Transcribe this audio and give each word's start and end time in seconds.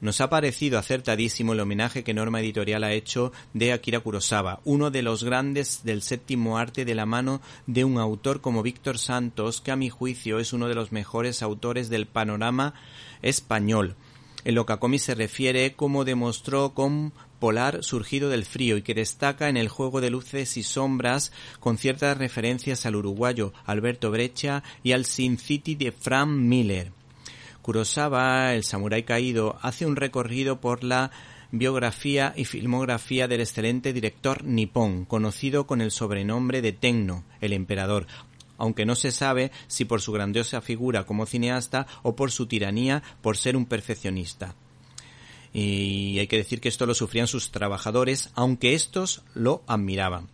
Nos 0.00 0.22
ha 0.22 0.30
parecido 0.30 0.78
acertadísimo 0.78 1.52
el 1.52 1.60
homenaje 1.60 2.02
que 2.02 2.14
Norma 2.14 2.40
Editorial 2.40 2.84
ha 2.84 2.92
hecho 2.94 3.32
de 3.52 3.72
Akira 3.72 4.00
Kurosawa, 4.00 4.60
uno 4.64 4.90
de 4.90 5.02
los 5.02 5.24
grandes 5.24 5.84
del 5.84 6.00
séptimo 6.00 6.56
arte 6.56 6.86
de 6.86 6.94
la 6.94 7.04
mano 7.04 7.42
de 7.66 7.84
un 7.84 7.98
autor 7.98 8.40
como 8.40 8.62
Víctor 8.62 8.96
Santos, 8.96 9.60
que 9.60 9.72
a 9.72 9.76
mi 9.76 9.90
juicio 9.90 10.38
es 10.38 10.54
uno 10.54 10.68
de 10.68 10.74
los 10.74 10.90
mejores 10.90 11.42
autores 11.42 11.90
del 11.90 12.06
panorama 12.06 12.72
español. 13.20 13.94
En 14.44 14.54
lo 14.54 14.64
que 14.64 14.72
a 14.72 14.78
se 14.98 15.14
refiere, 15.14 15.74
como 15.74 16.06
demostró 16.06 16.70
con 16.70 17.12
Polar 17.38 17.82
surgido 17.82 18.28
del 18.28 18.44
frío 18.44 18.76
y 18.76 18.82
que 18.82 18.94
destaca 18.94 19.48
en 19.48 19.56
el 19.56 19.68
juego 19.68 20.00
de 20.00 20.10
luces 20.10 20.56
y 20.56 20.62
sombras 20.62 21.32
con 21.58 21.78
ciertas 21.78 22.16
referencias 22.16 22.84
al 22.84 22.96
uruguayo 22.96 23.52
Alberto 23.64 24.10
Brecha 24.10 24.62
y 24.82 24.92
al 24.92 25.06
Sin 25.06 25.38
City 25.38 25.74
de 25.74 25.90
Frank 25.90 26.28
Miller. 26.28 26.99
Kurosawa, 27.62 28.54
el 28.54 28.64
samurái 28.64 29.02
caído, 29.04 29.58
hace 29.62 29.86
un 29.86 29.96
recorrido 29.96 30.60
por 30.60 30.84
la 30.84 31.10
biografía 31.52 32.32
y 32.36 32.44
filmografía 32.44 33.28
del 33.28 33.40
excelente 33.40 33.92
director 33.92 34.44
nipón, 34.44 35.04
conocido 35.04 35.66
con 35.66 35.80
el 35.80 35.90
sobrenombre 35.90 36.62
de 36.62 36.72
Tenno, 36.72 37.24
el 37.40 37.52
emperador, 37.52 38.06
aunque 38.56 38.86
no 38.86 38.94
se 38.94 39.10
sabe 39.10 39.50
si 39.66 39.84
por 39.84 40.00
su 40.00 40.12
grandiosa 40.12 40.60
figura 40.60 41.04
como 41.04 41.26
cineasta 41.26 41.86
o 42.02 42.14
por 42.14 42.30
su 42.30 42.46
tiranía 42.46 43.02
por 43.22 43.36
ser 43.36 43.56
un 43.56 43.66
perfeccionista. 43.66 44.54
Y 45.52 46.18
hay 46.18 46.28
que 46.28 46.36
decir 46.36 46.60
que 46.60 46.68
esto 46.68 46.86
lo 46.86 46.94
sufrían 46.94 47.26
sus 47.26 47.50
trabajadores, 47.50 48.30
aunque 48.34 48.74
estos 48.74 49.22
lo 49.34 49.62
admiraban. 49.66 50.28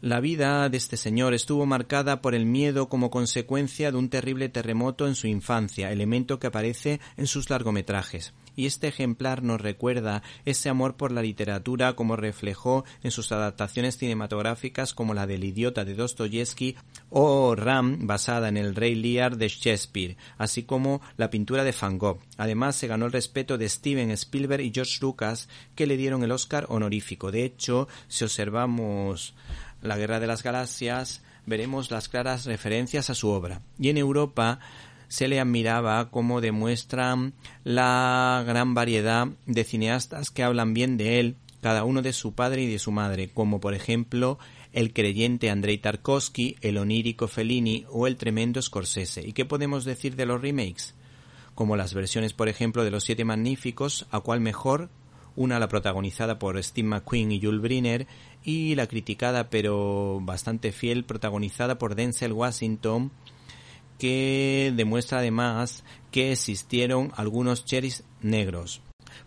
La 0.00 0.20
vida 0.20 0.68
de 0.68 0.76
este 0.76 0.96
señor 0.96 1.34
estuvo 1.34 1.66
marcada 1.66 2.20
por 2.20 2.36
el 2.36 2.46
miedo 2.46 2.88
como 2.88 3.10
consecuencia 3.10 3.90
de 3.90 3.98
un 3.98 4.08
terrible 4.08 4.48
terremoto 4.48 5.08
en 5.08 5.16
su 5.16 5.26
infancia, 5.26 5.90
elemento 5.90 6.38
que 6.38 6.46
aparece 6.46 7.00
en 7.16 7.26
sus 7.26 7.50
largometrajes. 7.50 8.32
Y 8.54 8.66
este 8.66 8.86
ejemplar 8.88 9.42
nos 9.42 9.60
recuerda 9.60 10.22
ese 10.44 10.68
amor 10.68 10.96
por 10.96 11.10
la 11.10 11.22
literatura 11.22 11.94
como 11.94 12.14
reflejó 12.14 12.84
en 13.02 13.10
sus 13.10 13.32
adaptaciones 13.32 13.96
cinematográficas 13.98 14.94
como 14.94 15.14
la 15.14 15.26
del 15.26 15.44
idiota 15.44 15.84
de 15.84 15.94
Dostoyevsky 15.94 16.76
o 17.10 17.56
Ram 17.56 18.06
basada 18.06 18.48
en 18.48 18.56
el 18.56 18.76
Rey 18.76 18.94
Lear 18.94 19.36
de 19.36 19.48
Shakespeare, 19.48 20.16
así 20.38 20.62
como 20.62 21.00
la 21.16 21.30
pintura 21.30 21.64
de 21.64 21.74
Van 21.80 21.98
Gogh. 21.98 22.20
Además 22.36 22.76
se 22.76 22.86
ganó 22.86 23.06
el 23.06 23.12
respeto 23.12 23.58
de 23.58 23.68
Steven 23.68 24.10
Spielberg 24.12 24.62
y 24.62 24.72
George 24.72 24.98
Lucas 25.00 25.48
que 25.74 25.86
le 25.86 25.96
dieron 25.96 26.22
el 26.22 26.32
Oscar 26.32 26.66
honorífico. 26.68 27.30
De 27.32 27.44
hecho, 27.44 27.88
si 28.08 28.24
observamos 28.24 29.34
la 29.82 29.96
Guerra 29.96 30.20
de 30.20 30.26
las 30.26 30.42
Galaxias, 30.42 31.22
veremos 31.46 31.90
las 31.90 32.08
claras 32.08 32.44
referencias 32.44 33.10
a 33.10 33.14
su 33.14 33.28
obra. 33.28 33.62
Y 33.78 33.88
en 33.88 33.98
Europa 33.98 34.60
se 35.08 35.28
le 35.28 35.40
admiraba 35.40 36.10
como 36.10 36.40
demuestran 36.40 37.32
la 37.64 38.44
gran 38.46 38.74
variedad 38.74 39.28
de 39.46 39.64
cineastas 39.64 40.30
que 40.30 40.42
hablan 40.42 40.74
bien 40.74 40.96
de 40.96 41.20
él, 41.20 41.36
cada 41.62 41.84
uno 41.84 42.02
de 42.02 42.12
su 42.12 42.34
padre 42.34 42.62
y 42.62 42.70
de 42.70 42.78
su 42.78 42.92
madre, 42.92 43.30
como 43.32 43.60
por 43.60 43.74
ejemplo 43.74 44.38
el 44.72 44.92
creyente 44.92 45.50
Andrei 45.50 45.78
Tarkovsky, 45.78 46.56
el 46.60 46.78
onírico 46.78 47.26
Fellini 47.26 47.86
o 47.90 48.06
el 48.06 48.16
tremendo 48.16 48.60
Scorsese. 48.60 49.26
¿Y 49.26 49.32
qué 49.32 49.44
podemos 49.44 49.84
decir 49.84 50.14
de 50.14 50.26
los 50.26 50.40
remakes? 50.40 50.94
Como 51.54 51.76
las 51.76 51.94
versiones, 51.94 52.34
por 52.34 52.48
ejemplo, 52.48 52.84
de 52.84 52.90
Los 52.90 53.04
Siete 53.04 53.24
Magníficos, 53.24 54.06
a 54.10 54.20
cual 54.20 54.40
mejor 54.40 54.90
una 55.38 55.60
la 55.60 55.68
protagonizada 55.68 56.40
por 56.40 56.62
Steve 56.62 56.88
McQueen 56.88 57.30
y 57.30 57.40
Jules 57.40 57.62
Briner 57.62 58.08
y 58.44 58.74
la 58.74 58.88
criticada 58.88 59.50
pero 59.50 60.18
bastante 60.20 60.72
fiel 60.72 61.04
protagonizada 61.04 61.78
por 61.78 61.94
Denzel 61.94 62.32
Washington 62.32 63.12
que 63.98 64.72
demuestra 64.76 65.18
además 65.18 65.84
que 66.10 66.32
existieron 66.32 67.12
algunos 67.16 67.64
cherries 67.64 68.02
negros. 68.20 68.80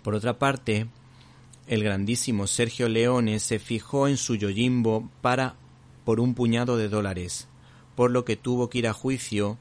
Por 0.03 0.13
otra 0.13 0.37
parte, 0.37 0.87
el 1.67 1.83
grandísimo 1.83 2.45
Sergio 2.45 2.89
Leone 2.89 3.39
se 3.39 3.59
fijó 3.59 4.09
en 4.09 4.17
su 4.17 4.35
Yojimbo 4.35 5.09
para 5.21 5.55
por 6.03 6.19
un 6.19 6.33
puñado 6.35 6.75
de 6.75 6.89
dólares, 6.89 7.47
por 7.95 8.11
lo 8.11 8.25
que 8.25 8.35
tuvo 8.35 8.69
que 8.69 8.79
ir 8.79 8.87
a 8.87 8.93
juicio 8.93 9.57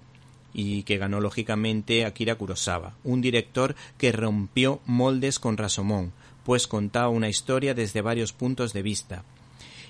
y 0.53 0.83
que 0.83 0.99
ganó 0.99 1.21
lógicamente 1.21 2.05
Akira 2.05 2.35
Kurosawa, 2.35 2.95
un 3.05 3.21
director 3.21 3.75
que 3.99 4.13
rompió 4.13 4.81
moldes 4.87 5.39
con 5.39 5.57
Rasomón, 5.57 6.13
pues 6.45 6.67
contaba 6.67 7.09
una 7.09 7.29
historia 7.29 7.75
desde 7.75 8.03
varios 8.03 8.33
puntos 8.33 8.73
de 8.73 8.83
vista 8.83 9.25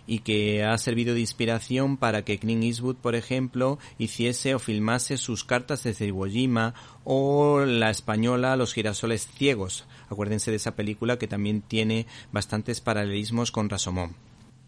y 0.07 0.21
que 0.21 0.65
ha 0.65 0.77
servido 0.79 1.15
de 1.15 1.21
inspiración 1.21 1.97
para 1.97 2.25
que 2.25 2.39
Clint 2.39 2.65
Eastwood, 2.65 2.97
por 2.97 3.15
ejemplo, 3.15 3.79
hiciese 3.97 4.57
o 4.57 4.59
filmase 4.59 5.17
sus 5.17 5.45
cartas 5.45 5.85
desde 5.85 6.07
Iwo 6.07 6.27
Jima 6.27 6.75
o 7.05 7.61
la 7.61 7.91
española 7.91 8.57
Los 8.57 8.75
girasoles 8.75 9.29
ciegos. 9.29 9.87
Acuérdense 10.09 10.51
de 10.51 10.57
esa 10.57 10.75
película 10.75 11.17
que 11.17 11.29
también 11.29 11.63
tiene 11.63 12.07
bastantes 12.33 12.81
paralelismos 12.81 13.53
con 13.53 13.69
Rasomón. 13.69 14.17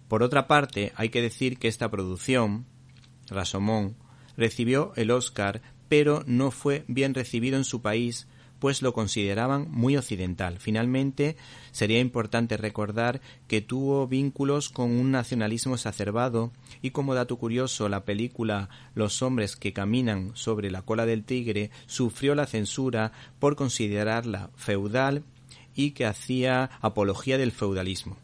Por 0.07 0.23
otra 0.23 0.47
parte, 0.47 0.93
hay 0.95 1.09
que 1.09 1.23
decir 1.23 1.59
que 1.59 1.67
esta 1.67 1.91
producción, 1.91 2.65
Rasomón, 3.29 3.97
recibió 4.37 4.93
el 4.95 5.11
Oscar, 5.11 5.61
pero 5.93 6.25
no 6.27 6.51
fue 6.51 6.87
bien 6.89 7.13
recibido 7.13 7.59
en 7.59 7.65
su 7.65 7.83
país 7.83 8.27
pues 8.61 8.81
lo 8.81 8.95
consideraban 8.95 9.71
muy 9.71 9.99
occidental. 9.99 10.59
Finalmente, 10.59 11.37
sería 11.71 11.99
importante 12.01 12.57
recordar 12.57 13.21
que 13.47 13.61
tuvo 13.61 14.07
vínculos 14.07 14.71
con 14.71 14.91
un 14.91 15.11
nacionalismo 15.11 15.75
exacerbado 15.75 16.51
y 16.81 16.93
como 16.93 17.13
dato 17.13 17.37
curioso, 17.37 17.91
la 17.91 18.07
película 18.07 18.71
Los 18.95 19.21
hombres 19.21 19.55
que 19.55 19.75
caminan 19.75 20.31
sobre 20.33 20.71
la 20.71 20.81
cola 20.81 21.05
del 21.05 21.25
tigre 21.25 21.71
sufrió 21.85 22.35
la 22.35 22.47
censura 22.47 23.13
por 23.39 23.55
considerarla 23.55 24.49
feudal 24.57 25.25
y 25.75 25.91
que 25.91 26.07
hacía 26.07 26.71
apología 26.81 27.37
del 27.37 27.53
feudalismo. 27.53 28.17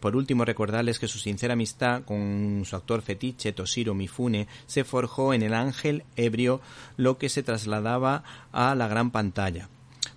Por 0.00 0.14
último, 0.14 0.44
recordarles 0.44 0.98
que 0.98 1.08
su 1.08 1.18
sincera 1.18 1.54
amistad 1.54 2.02
con 2.04 2.62
su 2.64 2.76
actor 2.76 3.02
fetiche 3.02 3.52
Toshiro 3.52 3.94
Mifune 3.94 4.46
se 4.66 4.84
forjó 4.84 5.32
en 5.32 5.42
El 5.42 5.54
Ángel 5.54 6.04
Ebrio, 6.16 6.60
lo 6.96 7.18
que 7.18 7.28
se 7.28 7.42
trasladaba 7.42 8.22
a 8.52 8.74
la 8.74 8.88
gran 8.88 9.10
pantalla. 9.10 9.68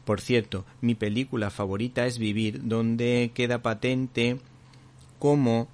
Por 0.05 0.21
cierto, 0.21 0.65
mi 0.81 0.95
película 0.95 1.49
favorita 1.49 2.05
es 2.05 2.17
Vivir, 2.17 2.67
donde 2.67 3.31
queda 3.33 3.61
patente 3.61 4.39
cómo 5.19 5.67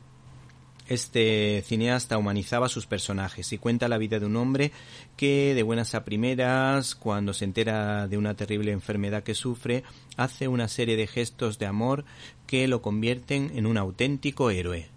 este 0.88 1.64
cineasta 1.66 2.18
humanizaba 2.18 2.70
sus 2.70 2.86
personajes 2.86 3.52
y 3.54 3.58
cuenta 3.58 3.88
la 3.88 3.98
vida 3.98 4.20
de 4.20 4.26
un 4.26 4.36
hombre 4.36 4.72
que 5.18 5.54
de 5.56 5.64
buenas 5.64 5.96
a 5.96 6.06
primeras, 6.06 6.96
cuando 6.96 7.34
se 7.34 7.46
entera 7.46 8.08
de 8.08 8.18
una 8.18 8.36
terrible 8.36 8.72
enfermedad 8.72 9.24
que 9.24 9.36
sufre, 9.36 9.84
hace 10.18 10.48
una 10.48 10.68
serie 10.68 10.96
de 10.96 11.08
gestos 11.08 11.60
de 11.60 11.66
amor 11.66 12.06
que 12.48 12.68
lo 12.68 12.82
convierten 12.82 13.52
en 13.56 13.66
un 13.66 13.78
auténtico 13.78 14.50
héroe. 14.50 14.90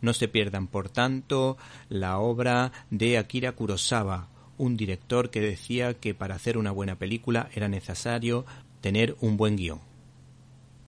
No 0.00 0.14
se 0.14 0.28
pierdan, 0.28 0.68
por 0.68 0.88
tanto, 0.88 1.56
la 1.88 2.18
obra 2.18 2.72
de 2.90 3.18
Akira 3.18 3.52
Kurosawa, 3.52 4.28
un 4.56 4.76
director 4.76 5.30
que 5.30 5.40
decía 5.40 5.94
que 5.94 6.14
para 6.14 6.36
hacer 6.36 6.56
una 6.56 6.70
buena 6.70 6.96
película 6.96 7.48
era 7.54 7.68
necesario 7.68 8.44
tener 8.80 9.16
un 9.20 9.36
buen 9.36 9.56
guion. 9.56 9.87